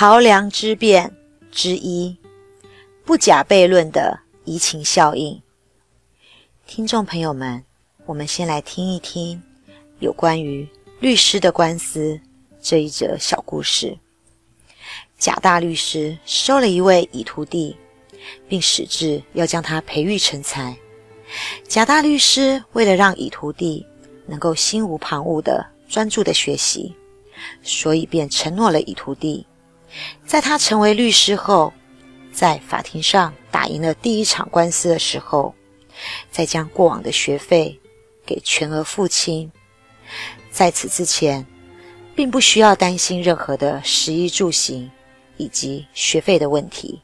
[0.00, 1.14] 桥梁之变
[1.52, 2.16] 之一，
[3.04, 5.42] 不假悖论的移情效应。
[6.66, 7.62] 听众朋友们，
[8.06, 9.42] 我们先来听一听
[9.98, 10.66] 有关于
[11.00, 12.18] 律师的官司
[12.62, 13.98] 这一则小故事。
[15.18, 17.76] 贾大律师收了一位乙徒弟，
[18.48, 20.74] 并矢志要将他培育成才。
[21.68, 23.84] 贾大律师为了让乙徒弟
[24.24, 26.96] 能够心无旁骛的专注的学习，
[27.62, 29.46] 所以便承诺了乙徒弟。
[30.24, 31.72] 在他成为律师后，
[32.32, 35.54] 在法庭上打赢了第一场官司的时候，
[36.30, 37.78] 再将过往的学费
[38.24, 39.50] 给全额付清。
[40.50, 41.44] 在此之前，
[42.14, 44.90] 并不需要担心任何的食衣住行
[45.36, 47.02] 以及学费的问题，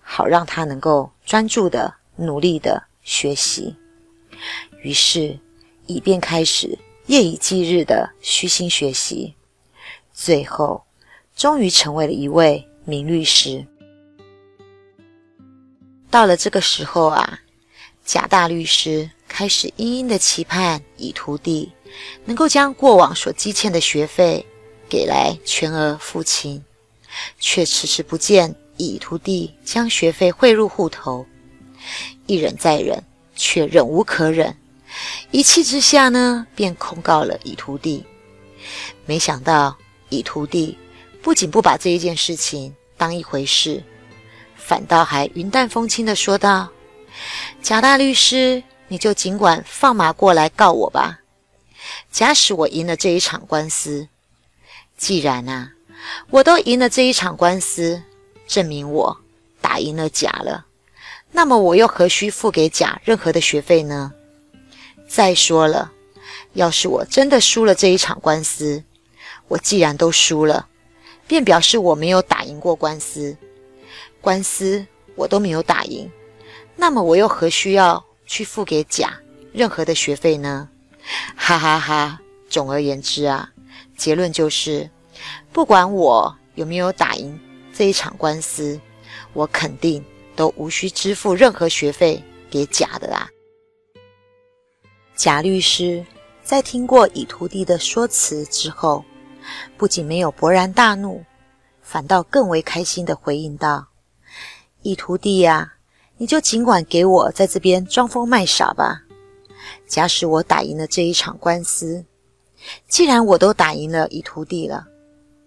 [0.00, 3.74] 好让他能够专注的、努力的学习。
[4.82, 5.36] 于是，
[5.86, 9.34] 以便开始夜以继日的虚心学习，
[10.12, 10.85] 最后。
[11.36, 13.64] 终于成为了一位名律师。
[16.10, 17.40] 到了这个时候啊，
[18.06, 21.70] 贾大律师开始殷殷的期盼乙徒弟
[22.24, 24.44] 能够将过往所积欠的学费
[24.88, 26.64] 给来全额付清，
[27.38, 31.26] 却迟迟不见乙徒弟将学费汇入户头。
[32.24, 34.56] 一忍再忍，却忍无可忍，
[35.32, 38.02] 一气之下呢，便控告了乙徒弟。
[39.04, 39.76] 没想到
[40.08, 40.78] 乙徒弟。
[41.26, 43.82] 不仅不把这一件事情当一回事，
[44.54, 46.68] 反倒还云淡风轻的说道
[47.60, 51.18] ：“贾大律师，你就尽管放马过来告我吧。
[52.12, 54.06] 假使我赢了这一场官司，
[54.96, 55.72] 既然啊，
[56.30, 58.00] 我都赢了这一场官司，
[58.46, 59.16] 证明我
[59.60, 60.66] 打赢了甲了，
[61.32, 64.12] 那么我又何须付给甲任何的学费呢？
[65.08, 65.90] 再说了，
[66.52, 68.84] 要是我真的输了这一场官司，
[69.48, 70.68] 我既然都输了。”
[71.26, 73.36] 便表示我没有打赢过官司，
[74.20, 76.10] 官司我都没有打赢，
[76.76, 79.18] 那么我又何需要去付给甲
[79.52, 80.68] 任何的学费呢？
[81.34, 82.20] 哈哈哈！
[82.48, 83.50] 总而言之啊，
[83.96, 84.88] 结论就是，
[85.52, 87.38] 不管我有没有打赢
[87.72, 88.80] 这一场官司，
[89.32, 90.04] 我肯定
[90.36, 93.28] 都无需支付任何学费给甲的啦。
[95.16, 96.04] 贾律师
[96.44, 99.04] 在听过乙徒弟的说辞之后。
[99.76, 101.24] 不仅没有勃然大怒，
[101.82, 103.88] 反倒更为开心的回应道
[104.82, 105.74] ：“一徒弟呀，
[106.16, 109.02] 你就尽管给我在这边装疯卖傻吧。
[109.86, 112.04] 假使我打赢了这一场官司，
[112.88, 114.86] 既然我都打赢了一徒弟了，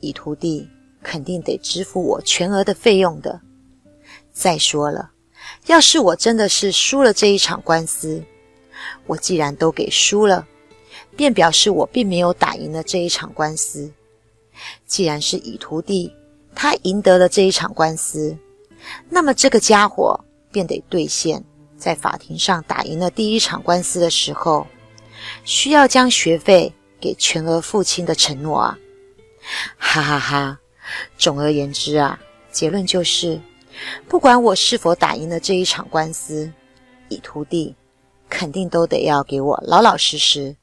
[0.00, 0.68] 一徒弟
[1.02, 3.40] 肯定得支付我全额的费用的。
[4.32, 5.10] 再说了，
[5.66, 8.22] 要是我真的是输了这一场官司，
[9.06, 10.46] 我既然都给输了。”
[11.16, 13.90] 便表示我并没有打赢了这一场官司。
[14.86, 16.12] 既然是乙徒弟
[16.54, 18.36] 他赢得了这一场官司，
[19.08, 20.18] 那么这个家伙
[20.52, 21.42] 便得兑现
[21.76, 24.66] 在法庭上打赢了第一场官司的时候，
[25.44, 28.78] 需要将学费给全额付清的承诺啊！
[29.76, 30.60] 哈哈哈！
[31.18, 32.18] 总而言之啊，
[32.52, 33.40] 结论就是，
[34.08, 36.50] 不管我是否打赢了这一场官司，
[37.08, 37.74] 乙徒弟
[38.30, 40.54] 肯定都得要给我老老实实。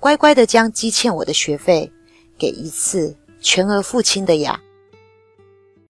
[0.00, 1.92] 乖乖的将积欠我的学费
[2.38, 4.58] 给一次全额付清的呀。